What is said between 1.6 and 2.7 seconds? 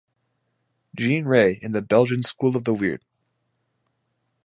and the Belgian School of